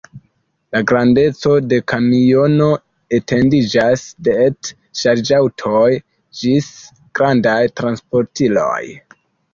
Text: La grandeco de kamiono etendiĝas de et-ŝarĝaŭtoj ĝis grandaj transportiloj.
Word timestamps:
La 0.75 0.79
grandeco 0.91 1.51
de 1.73 1.77
kamiono 1.91 2.69
etendiĝas 3.17 4.07
de 4.29 4.35
et-ŝarĝaŭtoj 4.47 5.85
ĝis 6.41 6.73
grandaj 7.21 7.59
transportiloj. 7.83 8.81